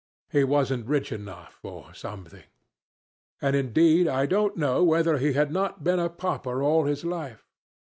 He 0.31 0.43
wasn't 0.43 0.87
rich 0.87 1.11
enough 1.11 1.59
or 1.61 1.93
something. 1.93 2.45
And 3.39 3.55
indeed 3.55 4.07
I 4.07 4.25
don't 4.25 4.57
know 4.57 4.83
whether 4.83 5.19
he 5.19 5.33
had 5.33 5.51
not 5.51 5.83
been 5.83 5.99
a 5.99 6.09
pauper 6.09 6.63
all 6.63 6.85
his 6.85 7.05
life. 7.05 7.45